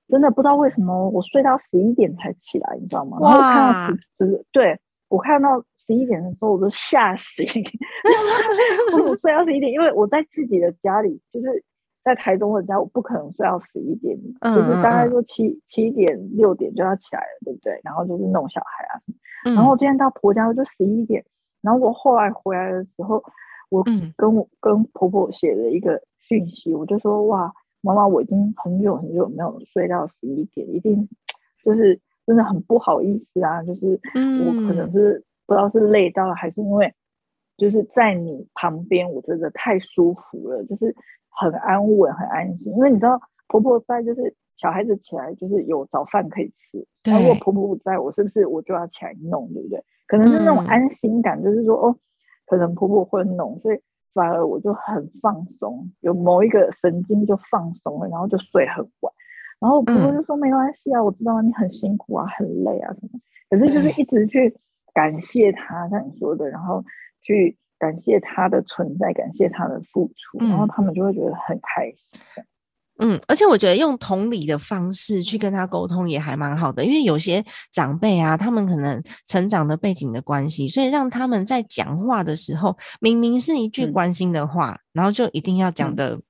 [0.08, 3.16] 真的不知道为什么我睡到十一点才起来，你知道吗？
[3.22, 4.78] 然后看到十，就是对
[5.08, 7.46] 我看到十一点的时候，我都吓醒。
[9.08, 11.64] 我睡到十一点，因为我在自己的家里，就是
[12.04, 17.80] 在台中的家，我不可能睡到十一点，就是大概说七七点六点就要起来了，对不对？
[17.84, 19.12] 然后就是弄小孩啊什
[19.50, 19.56] 么。
[19.56, 21.24] 然后今天到婆家就十一点，
[21.60, 23.22] 然后我后来回来的时候，
[23.70, 23.84] 我
[24.16, 27.52] 跟我跟婆婆写了一个讯息，我就说哇。
[27.84, 31.08] 妈妈，我已经很久很久没有睡到十一点，一定
[31.64, 33.60] 就是真的很不好意思啊！
[33.64, 36.94] 就是我可能是不知道是累到了，还是因为
[37.62, 40.94] 就是在你旁边，我真的太舒服了，就是
[41.30, 42.72] 很安稳、很安心。
[42.72, 46.84] 因为你知道，婆婆在，就是小孩子起来就是有早饭可以吃。
[47.04, 49.82] 如果婆婆不在我，是不是我就要起来弄，对不对？
[50.08, 51.96] 可能是那种安心感，就是说哦，
[52.46, 53.80] 可能婆婆会弄，所以。
[54.14, 59.10] 反而我就很放松，有某一个神经就放松了，然后就睡很晚。
[59.58, 64.54] 然后婆婆就说：“没关系啊，我知道你很辛苦啊，很累啊什么。”可是就是一直去
[64.92, 66.84] 感谢他，像你说的，然后
[67.22, 72.20] 去感谢他的存在，感谢他的付出，然后他们就会觉得很开心。
[72.98, 86.20] 嗯，而且我觉得用同理的方式去跟他沟通也还蛮好的，因为有些长辈啊，他们可能成长的背景的关系，所以让他们在讲话的时候，明明是一句关心的话，然后就一定要讲的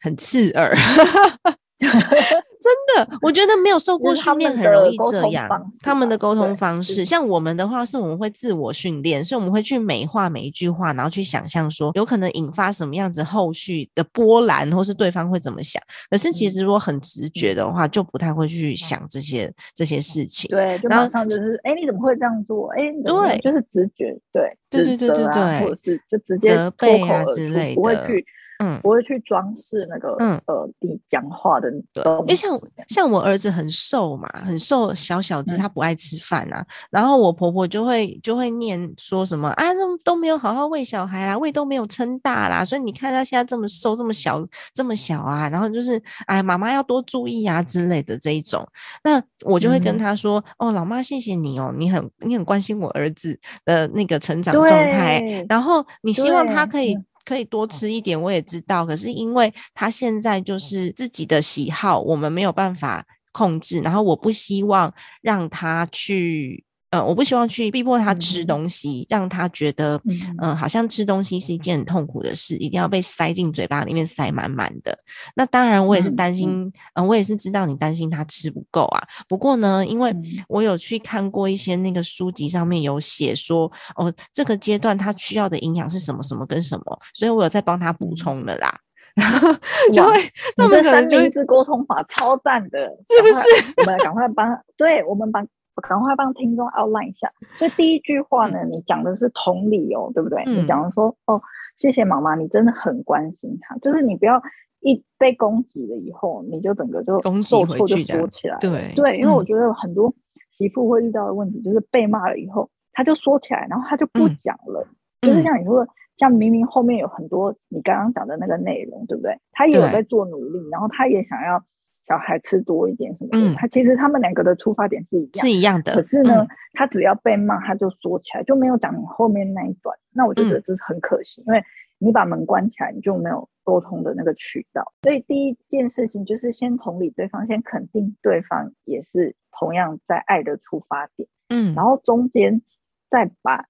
[0.00, 0.74] 很刺耳。
[2.62, 5.48] 真的，我觉得没有受过训练很容易这样。
[5.80, 15.82] 他们的沟通方式，像我们的话，是我们会自我训练，所以我们会去美化每一句话，然后去想象说有可能引发什么样子后续的波澜，或是对方会怎么想。
[16.08, 20.48] 可是其实如果很直觉的话，就不太会去想这些这些事情。
[20.50, 22.68] 对，就马上就是，哎，你怎么会这样做？
[22.76, 28.24] 哎，对，就是直觉，对，对对对对对，或者是就直接责备啊之类的，不会去。
[28.62, 36.64] 嗯，不会去装饰那个，嗯呃，你讲话的，对，因为像像我儿子很瘦嘛，很瘦，小小只，他不爱吃饭啊。
[36.88, 45.48] 然后我婆婆就会就会念说什么啊，都都没有好好喂小孩啦，胃都没有撑大啦，所以你看他现在这么瘦，这么小，这么小啊。
[45.48, 48.64] 然后就是哎，妈妈要多注意啊之类的这一种。
[49.02, 56.96] 那我就会跟他说，哦，老妈谢谢你哦，你很你很关心我儿子的那个成长状态，然后你希望他可以。
[57.24, 58.86] 可以多吃一点，我也知道。
[58.86, 66.64] 可是因为他现在就是自己的喜好，我们没有办法控制，然后我不希望让他去。
[66.92, 69.98] 呃，我不希望去逼迫他吃东西，让他觉得，
[70.42, 74.96] 嗯，好像吃东西是一件很痛苦的事，一定要被塞进嘴巴里面塞满满的。
[75.34, 79.02] 那当然，我也是担心，嗯，我也是知道你担心他吃不够啊。
[79.26, 80.14] 不过呢，因为
[80.48, 88.78] 我有去看过一些那个书籍，上面有写说，哦，这个阶段他需要的营养是什么什么跟什么，所以我有在帮他补充的啦。
[89.14, 89.50] 然 后
[89.90, 90.20] 就会，
[90.56, 92.78] 他们三明治沟通法超赞的，
[93.08, 93.72] 是不是？
[93.78, 95.46] 我们赶快帮，对我们帮。
[95.80, 97.32] 赶快帮听众 outline 一下。
[97.54, 100.44] 所以第一句话呢，你讲的是同理哦，对不对？
[100.44, 101.40] 你讲的说哦，
[101.76, 103.76] 谢谢妈妈，你真的很关心她。
[103.78, 104.42] 就是你不要
[104.80, 108.58] 一被攻击了以后，你就整个就受挫就缩起来。
[108.60, 110.14] 对对，因为我觉得很多
[110.50, 114.86] 媳妇会遇到的问题，就是被骂了以后，她就缩起来，然后她就不讲了。
[115.22, 119.38] 就是像你说，像明明后面有很多你刚刚讲的那个内容，对不对？
[119.52, 121.64] 他也有在做努力，然后他也想要。
[122.04, 125.94] 小孩吃多一点什么的，他其实他们两个的出发点是一样，是一样的。
[125.94, 129.96] 可是呢，他只要被骂，他就说起来，就没有讲你后面那一段。
[130.10, 131.62] 那我就觉得这是很可惜，因为
[131.98, 134.92] 你把门关起来，你就没有沟通的那个渠道。
[135.02, 141.28] 所以第一件事情就是先同理对方，先肯定对方也是同样在爱的出发点。
[141.50, 142.62] 嗯，然后中间
[143.08, 143.66] 再把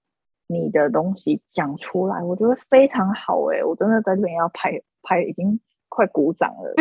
[0.47, 3.45] 你的东西讲出来，我觉得非常好。
[3.53, 5.61] 哎，我真的在这边要拍拍，已经。
[5.95, 6.75] 快鼓掌了，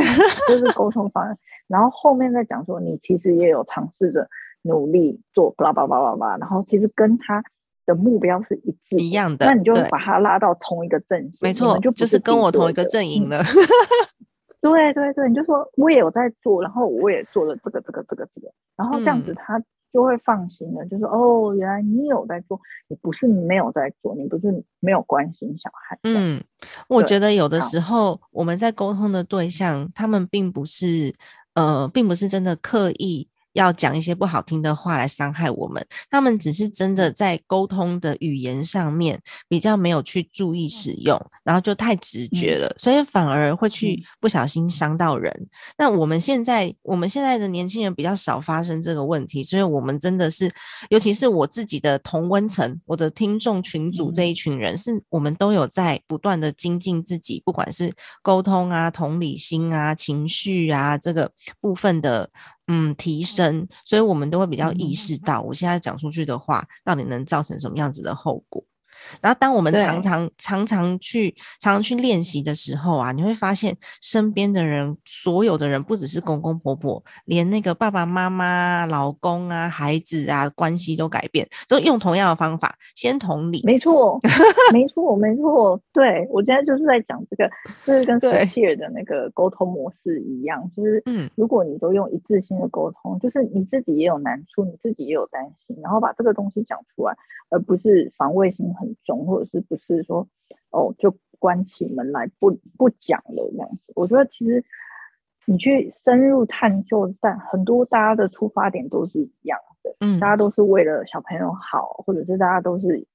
[0.47, 1.37] 就是沟通方案。
[1.67, 4.25] 然后后面再讲说，你其实也有尝试着
[4.61, 6.37] 努力做，巴拉巴拉巴拉巴拉。
[6.37, 7.43] 然后其实跟他
[7.85, 13.43] 的目标是一致一样的，那你就把他拉到同一个阵线，没错，就就是跟我同一个阵营了。
[14.61, 19.61] 对对对，你就说我也有在做，然后我也做了这个这个这个这个，然后这样子他。
[19.91, 25.99] 就会放心了，就是哦，原来你有在做，你不是没有在做，你不是没有关心小孩。
[26.03, 26.41] 嗯，
[26.87, 31.13] 我觉得有的时候我们在沟通的对象，他们并不是
[31.55, 33.27] 呃，并不是真的刻意。
[33.53, 45.47] 要讲一些不好听的话来伤害我们，他们只是真的在沟通的语言上面比较没有去注意使用，然后就太直觉了，所以反而会去不小心伤到人。
[45.77, 50.49] 那我们现在我们现在的年轻人比较少发生这个问题，所以我们真的是，
[50.89, 62.29] 尤其是我自己的同温层，我的听众群组这一群人，是我们都有在不断的精进自己，不管是沟通啊、同理心啊、情绪啊这个部分的。
[62.67, 68.63] 嗯，提升，所以我们都会比较意识到，我现在讲出去的话，到底能造成什么样子的后果。
[69.21, 83.61] 然后，当我们常常常常去常常去练习的时候啊，你会发现身边的人，所有的人，不只是公公婆婆，连那个爸爸妈妈、老公啊、孩子啊，关系都改变，都用同样的方法，先同理。
[83.65, 84.19] 没错，
[84.71, 85.79] 没错，没错。
[85.91, 87.49] 对我今天就是在讲这个，
[87.85, 97.15] 就是跟 s h e r 的那个沟通模式一样，就是嗯，如果你都用一致性的沟通，就是你自己也有难处，你自己也有担心，然后把这个东西讲出来，
[97.49, 98.90] 而不是防卫心很。
[99.03, 100.27] 重，或者是不是说
[100.71, 103.93] 哦，就关起门来不不讲了这样子？
[103.95, 104.63] 我觉得其实
[105.45, 113.05] 你去深入探究，但很多大家的出发点都是一样的，嗯，大家都是为了小朋友好，或者是大家都是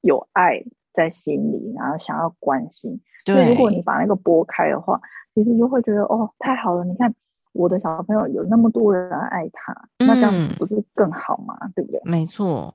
[0.00, 3.00] 有爱在心里，然后想要关心。
[3.24, 5.00] 对，如果你把那个拨开的话，
[5.34, 6.84] 其实就会觉得哦，太好了！
[6.84, 7.12] 你看
[7.52, 11.58] 我的小朋友有那么多人爱他，那这样子不是更好吗？
[11.74, 12.00] 对不对？
[12.04, 12.72] 没错。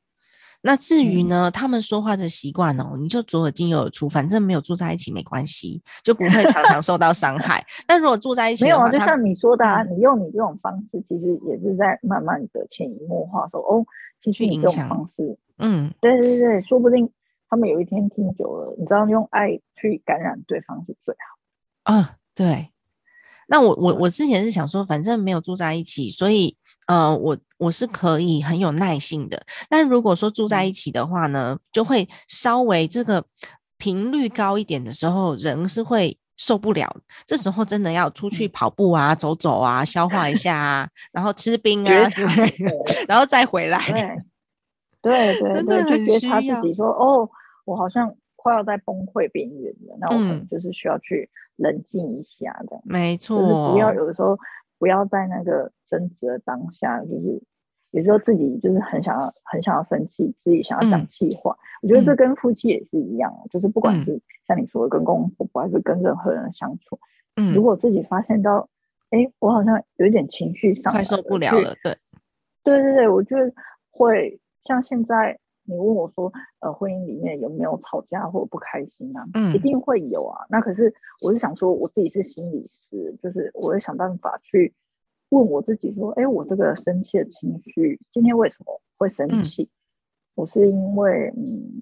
[0.63, 7.65] 那至于呢，他们说话的习惯哦，你就左耳进右耳出，反正没有住在一起没关系，就不会常常受到伤害。
[7.88, 13.84] 但如果住在一起，没有啊，就像你说的，啊，你用你这种方式，其实也是在慢慢的潜移默化说哦，
[14.19, 17.10] 继续这种方式，嗯，对对对，说不定
[17.50, 22.69] 他们有一天听久了，你知道，用爱去感染对方是最好啊，对。
[23.47, 26.56] 那我我我之前是想说，反正没有住在一起，所以
[26.91, 29.41] 呃，我我是可以很有耐性的。
[29.69, 33.23] 但如果说住在一起的话呢，就会稍微这个
[33.77, 36.93] 频率高一点的时候，人是会受不了。
[37.25, 43.80] 这时候真的要出去跑步啊，走走啊，消化一下啊，然后吃冰啊之类的，然后再回来。
[45.01, 47.30] 对对对，就觉察自己说，哦，
[47.65, 48.13] 我好像。
[48.43, 54.36] 快要在崩溃边缘了，那我可能就是需要去冷静一下，这样没错，就是不要有的时候
[54.82, 57.39] 不要在那个争执的当下，就是
[57.91, 61.56] 有时候自己就是很想要很想要生气，自己想要讲气话。
[61.84, 67.00] 我觉得这跟夫妻也是一样，就是不管是像你说的跟公公婆婆，还是跟任何人相处，
[67.36, 68.67] 嗯，如果自己发现到，
[69.12, 71.96] 哎，我好像有一点情绪上快受不了了，对，
[72.63, 73.54] 对对对，我觉得
[73.91, 75.38] 会像现在。
[75.71, 79.25] 你问我说，呃，婚姻里面有没有吵架或者不开心啊？
[79.34, 80.45] 嗯，一定会有啊。
[80.49, 84.73] 那可是我是想说，我自己是心理师，就是我会想办法去
[85.29, 89.69] 问我自己说，哎，我这个生气的情绪今天为什么会生气？
[90.36, 91.81] 我是因为嗯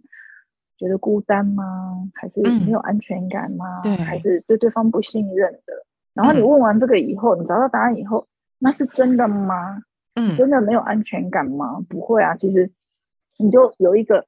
[0.77, 2.09] 觉得孤单吗？
[2.13, 3.81] 还是没有安全感吗？
[3.81, 5.85] 对，还是对对方不信任的？
[6.13, 9.81] 然后你问完这个以后，你找到答案以后，那是真的吗？
[10.15, 11.79] 嗯，真的没有安全感吗？
[11.87, 12.69] 不会啊，其实
[13.39, 14.27] 你就有一个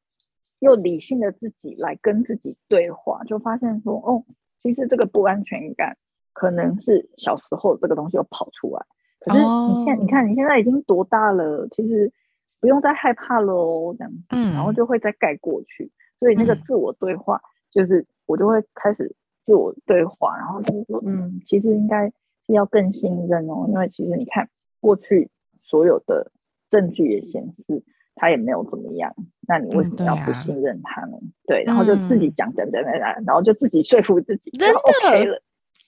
[0.60, 4.24] 又理性的自己来跟自己对话，就发现说，哦，
[4.64, 5.98] 其实这个不安全感
[6.34, 8.86] 可能是小时候这个东西又跑出来。
[9.20, 12.12] 可是你现你看你现在已经多大了，其实
[12.60, 15.92] 不用再害怕了哦，这样，嗯，然后就会再盖过去。
[16.20, 22.08] 所以那个自我对话，就是我就会开始自我对话，然后就是说，嗯，其实应该
[22.46, 25.30] 是要更信任哦，因为其实你看过去
[25.62, 26.32] 所有的
[26.70, 27.84] 证据也显示
[28.22, 29.12] 他也没有怎么样，
[29.48, 31.18] 那你为什么要不信任他呢？
[31.48, 35.42] 对，然后就自己讲讲讲讲讲，然后就自己说服自己，真的 OK 了。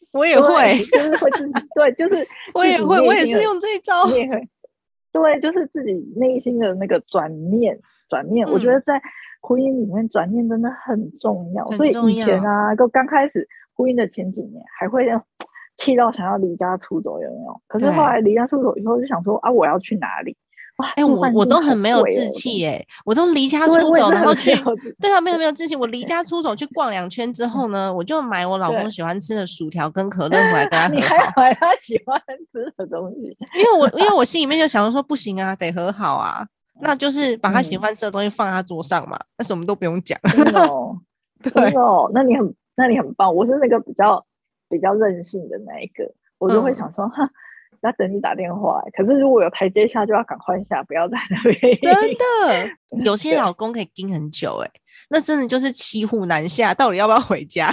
[0.10, 4.08] 我也会，就是会自己对，就是 我也会，我也是用这一招。
[4.08, 4.50] 你也会，
[5.12, 8.48] 对，就是自己内心的那个转念，转念。
[8.48, 9.00] 我觉得在
[9.40, 11.70] 婚姻里面转念真的很重要。
[11.70, 15.08] 所以以前啊，就刚开始婚姻的前几年，还会
[15.78, 17.62] 气到想要离家出走，有没有？
[17.68, 20.36] 可是后来离家出走以后，就想说啊，我要去哪里？
[20.96, 24.52] 哎，我我都很没有志气哎，我都离家 出走，然后去
[25.00, 25.76] 对啊，没有没有志气。
[25.76, 30.96] 我离家出走去逛两圈之后呢，我就买我老公喜欢吃的薯条跟可乐回来跟他 和好。
[30.96, 32.20] 你还买他喜欢
[32.52, 33.38] 吃的东西？
[33.56, 36.46] 因为我因为 我心里面就想说，不行啊，得和好啊，
[36.82, 40.20] 那就是把他喜欢吃的东西放他桌上嘛，那什么都不用讲。
[40.56, 40.98] 哦，
[41.54, 43.34] 对哦，那你很那你很棒。
[43.34, 44.26] 我是那个比较
[44.68, 47.30] 比较任性的那一个，我就会想说哈。
[47.88, 51.78] 要等你打电话，可是如果有台阶下，就要赶快下，不要在那边。
[51.82, 54.72] 真的，有些老公可以盯很久，哎，
[55.10, 57.70] 那真的就是骑虎难下，到底要不要回家？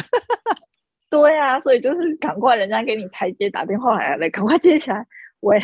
[1.10, 5.06] 对啊，所以就是赶快人家给你台阶打电话来了，赶快接起来。
[5.40, 5.58] 喂，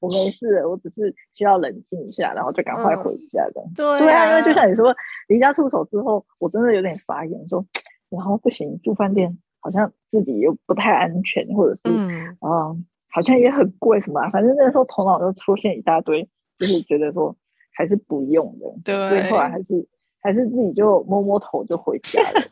[0.00, 3.62] 我没事，我只是需要冷静一下，然后就赶快回家的。
[3.76, 4.94] 对啊，因为就像你说，
[5.28, 7.64] 离家出走之后，我真的有点傻眼，说
[8.08, 12.84] 然后不行，住饭店好像自己又不太安全，或者是嗯。
[13.10, 14.20] 好像也很贵，什么？
[14.30, 17.34] 反正那时候头脑就出现一大堆，就是觉得说
[17.72, 18.66] 还是不用的。
[18.84, 19.86] 对，所以后来还是
[20.20, 22.42] 还是自己就摸摸头就回家了，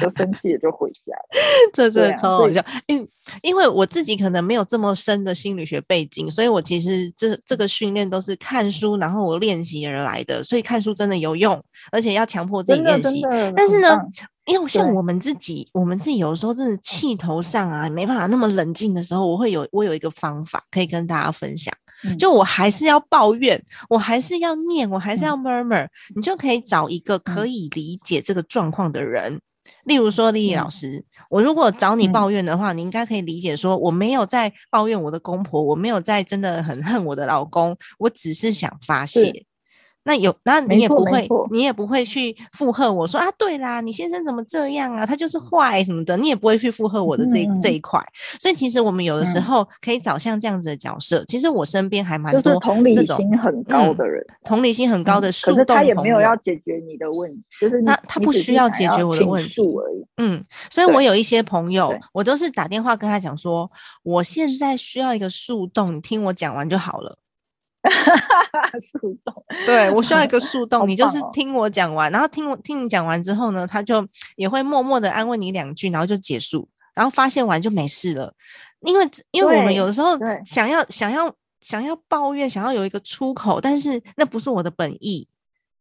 [0.00, 1.40] 就生气了就回家了。
[1.72, 3.08] 这这超好笑，因
[3.42, 10.42] 因为我自己可能没有这么深的心理学背景，所以我其实这这个训练都是看书，然后我练习而来的。
[10.42, 13.22] 所以看书真的有用，而且要强迫自己练习。
[13.56, 13.96] 但是呢？
[14.46, 21.72] 因为像我们自己，我们自己有时候真的气头上啊，没办法那么冷静的时候，我会有我有一个方法可以跟大家分享。
[22.18, 29.40] 就我还是要抱怨，我还是要念，我还是要 murmur，你就可以找一个可以理解这个状况的人。
[29.84, 39.46] 例如说，丽丽老师，我如果找你抱怨的话，你应该可以理解说，我没有在抱怨我的公婆，我没有在真的很恨我的老公，我只是想发泄。
[40.04, 45.06] 那有，那你也不会，你也不会去附和我说啊，对啦，你先生怎么这样啊？
[45.06, 48.02] 他就是坏什么的，你也不会去附和我的这这一块。
[48.40, 51.24] 所以其实我们有的时候可以找像这样子的角色。
[51.26, 60.04] 其实我身边还蛮多同理心很高的人，同理心很高的树洞他也没有要解决你的问题，就是他他不需要解决我的问题而已。
[60.16, 63.70] 嗯，所以我有一些朋友，我都是打电话跟他讲说，
[64.02, 67.18] 我现在需要一个树洞，你听我讲完就好了。
[68.80, 78.32] 树洞，对我需要一个树洞，你就是听我讲完，然后听我听你讲完之后呢，他就也会默默的安慰你两句，然后就结束，然后发现完就没事了。
[78.82, 85.26] 因为因为我们有的时候想要想要想要抱怨，想要有一个出口，但是那不是我的本意。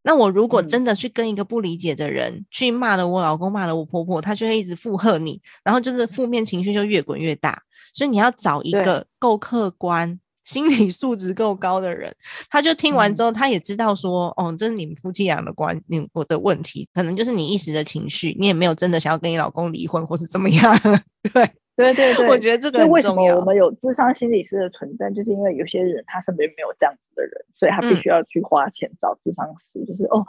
[0.02, 7.62] 那我如果真的去跟一个不理解的人去骂了我老公，骂了我婆婆，他就会一直附和你，然后就是负面情绪就越滚越大。
[7.94, 10.20] 所以你要找一个够客观。
[10.52, 12.14] 心理素质够高的人，
[12.52, 20.78] 他就听完之后，他也知道说，哦，这是你们夫妻俩的关，你我的问题，可能就是你一时的情绪，你也没有真的想要跟你老公离婚或是怎么样。
[21.34, 21.50] 对。
[21.74, 30.24] 对对对，我觉得这个为什么我们有智商心理师的存在，就是因为有些人他身边没有这样子的人，所以他必须要去花钱找智商师，就是哦，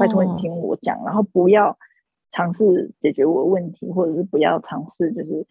[0.00, 1.76] 拜托你听我讲，然后不要
[2.32, 5.46] 尝试解决我的问题，或者是不要尝试，就是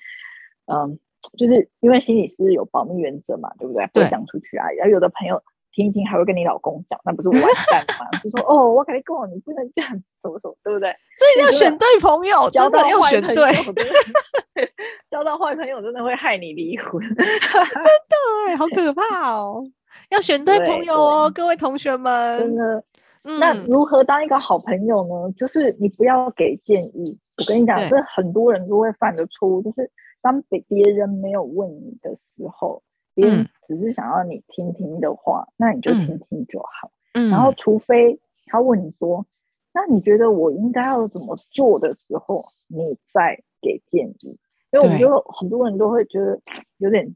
[0.66, 1.00] 嗯。
[1.38, 3.86] 就是因为心理师有保密原则嘛，对不对？
[3.94, 4.68] 不会讲出去啊。
[4.78, 8.10] 然后有的朋友听一听，还会跟你老公讲，那不是完蛋吗？
[8.24, 10.90] 就说哦，我跟你讲，你不能这样子，什么什么，对不对？
[11.18, 14.66] 所以要选对朋友，真的要选对。
[15.12, 19.64] 交到坏朋友真的会害你离婚， 真的，好可怕哦！
[20.10, 22.40] 要选对朋友哦，各位同学们。
[22.40, 22.84] 真的，
[23.24, 25.32] 那如何当一个好朋友呢？
[25.38, 27.18] 就是你不要给建议。
[27.38, 29.90] 我跟你讲，这很多人都会犯的错误，就是。
[30.26, 32.82] 当别别人没有问你的时候，
[33.14, 36.90] 别人只是想要你听听的话，那你就听听就好。
[37.14, 39.24] 嗯，然后除非他问你说，
[39.72, 44.40] 那你觉得我应该要怎么做的时候，你再给建议。
[44.72, 46.42] 因为我觉得很多人都会觉得
[46.80, 47.16] 有点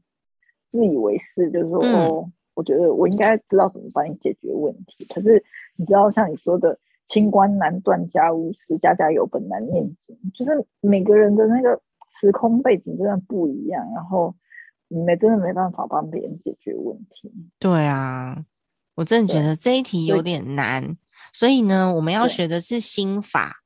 [0.68, 5.04] 自以为是，就是说哦，我觉得我应该知道怎么帮你解决问题。
[5.06, 5.44] 可是
[5.74, 11.82] 你知道，像你说的“清官难断家务事，家家有本难念经”，就是每个人的那个
[12.18, 14.34] 时空背景真的不一样，然后
[14.88, 17.32] 你没真的没办法帮别人解决问题。
[17.58, 18.44] 对啊，
[18.96, 20.96] 我真的觉得这一题有点难，
[21.32, 23.62] 所以呢，我们要学的是心法，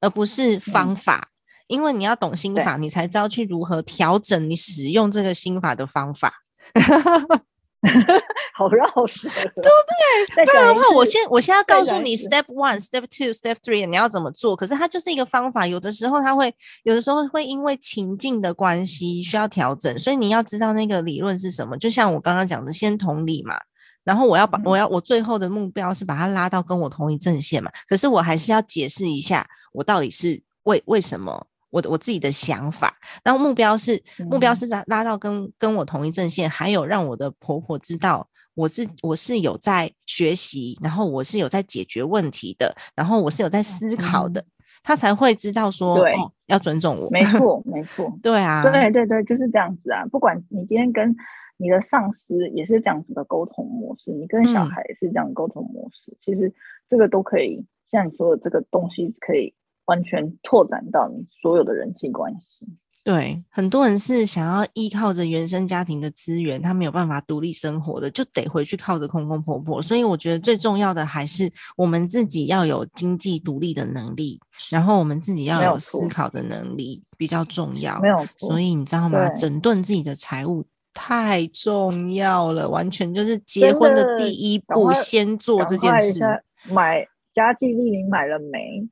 [0.00, 1.28] 而不是方法。
[1.66, 6.32] 因为你要懂心法，你才知道去如何调整你使用这个心法的方法。
[8.54, 10.44] 好绕舌，对 不对？
[10.44, 14.54] 不然的话，我先我现在告诉你，step one, step two, step three，你要怎么做？
[14.54, 21.76] 可是它就是一个方法，有的时候它会，有的时候会因为情境的关系需要调整，所以你要知道那个理论是什么。
[21.78, 23.58] 就像我刚刚讲的，先同理嘛，
[24.04, 27.70] 然后我要把我要我最后的目标是把它拉到跟我同一阵线嘛。
[27.88, 31.46] 可是我还是要解释一下，我到底是为为什么。
[31.70, 44.44] 我的我自己的想法，然后目标是目标是拉拉到跟跟我同一阵线，还有让我的婆婆知道我自我是有在学习，然后我是有在解决问题的，然后我是有在思考的，
[44.82, 47.08] 她才会知道说哦要尊重我。
[47.10, 50.04] 没错，没错，对啊，对对对，就是这样子啊。
[50.06, 51.14] 不管你今天跟
[51.56, 56.52] 你的上司也是这样子的沟通模式，你跟小孩也是这样沟通模式，其实
[56.88, 59.54] 这个都可以，像你说的这个东西可以。
[59.86, 62.66] 完全拓展到你所有的人际关系。
[63.02, 69.80] 对，很多人是想要依靠着原生家庭的资源，他没有办法独立生活的，就得回去靠着公公婆婆。
[69.80, 74.38] 所以我觉得最重要的还是我们自己要有经济独立的能力，
[74.70, 77.98] 然后我们自己要有思考的能力比较重要。
[78.00, 79.26] 没有，所以你知道吗？
[79.30, 80.62] 整顿自己的财务
[80.92, 86.20] 太重要了，完全就是结婚的第一步，先做这件事。
[86.68, 87.08] 买。
[87.32, 88.82] 家计丽玲买了没？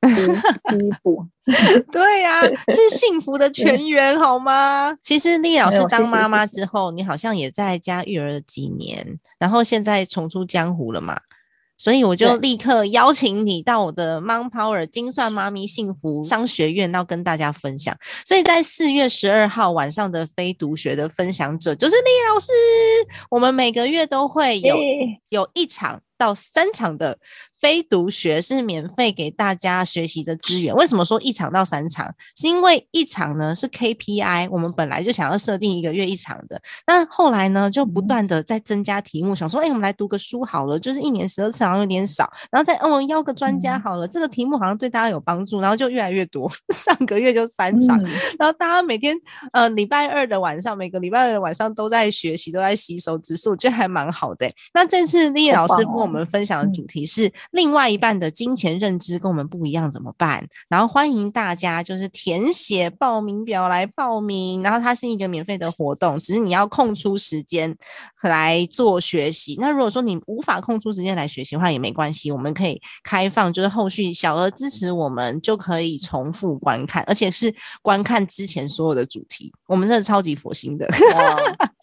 [0.69, 1.25] 第一步，
[1.91, 4.95] 对呀， 是幸福的全员，好吗？
[5.01, 11.19] 其实丽老师当妈妈之后，你好像也在家育儿了几年，然后现在重出江湖了嘛。
[11.81, 17.95] 所以我就立刻邀请你到我的 Mom Power 精算妈咪幸福商学院，要跟大家分享。
[18.25, 22.51] 所以在四月十二号晚上的非读学的分享者就是丽老师。
[23.29, 24.75] 我们每个月都会有
[25.29, 27.17] 有一场到三场的。
[27.59, 30.73] 非读学是免费给大家学习的资源。
[30.75, 32.13] 为什么说一场到三场？
[32.35, 46.49] 是因为一场呢是 KPI，我们本来就想要设定一个月一场的，但后来呢就不断的在增加题目，想说，哎，我们来读个书好了，就是一年十二次好像有点少，然后再嗯邀个专家好了，这个题目好像对大家有帮助，然后就越来越多。
[46.73, 48.01] 上个月就三场，
[48.39, 49.17] 然后大家每天
[49.51, 54.49] 呃礼拜二的晚上，每个礼拜二的晚上都在学习，都在吸收知识，我觉得还蛮好的。
[54.73, 57.29] 那这次丽老师跟我们分享的主题是。
[57.51, 60.47] 另外一半的金钱认知跟我们不一样，怎么办？
[60.67, 67.75] 然后欢迎大家就是填写报名表来报名，然后它是一个免费的活动，只是你要空出时间
[68.21, 69.55] 来做学习。
[69.59, 79.51] 那如果说你无法空出时间来学习的话，也没关系，我们可以开放，就是后续小额支持我们就可以重复观看，而且是观看之前所有的主题。
[79.67, 80.87] 我们真的超级佛心的。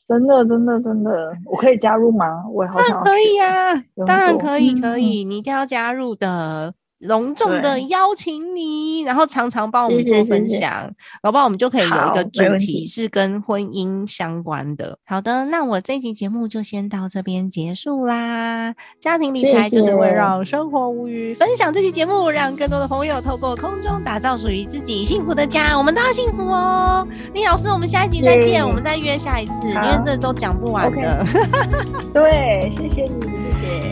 [0.07, 2.45] 真的，真的，真的，我可以加入吗？
[2.49, 3.75] 我好想可以呀，
[4.07, 6.75] 当然可以，可以，你一定要加入的。
[7.01, 10.91] 隆重的邀请你，然后常常帮我们做分享，
[11.23, 11.45] 好不好？
[11.45, 14.99] 我们就可以有一个主题是跟婚姻相关的。
[15.05, 18.75] 好的，那我这集节目就先到这边结束啦。
[18.99, 25.77] 家庭理财就是会让生活无虞，分享这期节目，让更多的朋友透过空中打造属于自己幸福的家。
[25.77, 27.07] 我们都要幸福哦！
[27.35, 31.25] 李老师，我们下一集再见，我们再约下一次，因为这都讲不完的。
[32.15, 33.21] 对，谢谢你，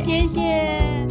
[0.06, 1.03] 谢谢，谢谢。